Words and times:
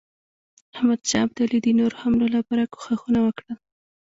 احمدشاه 0.75 1.21
ابدالي 1.25 1.59
د 1.61 1.67
نورو 1.79 1.95
حملو 2.01 2.27
لپاره 2.35 2.63
کوښښونه 2.73 3.19
وکړل. 3.23 3.53